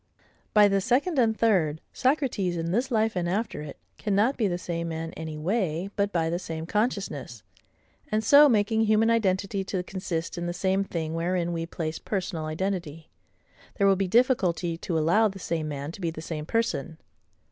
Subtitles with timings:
[0.55, 4.57] By the second and third, Socrates, in this life and after it, cannot be the
[4.57, 7.43] same man any way, but by the same consciousness;
[8.11, 12.45] and so making human identity to consist in the same thing wherein we place personal
[12.45, 13.11] identity,
[13.75, 16.97] there will be difficulty to allow the same man to be the same person.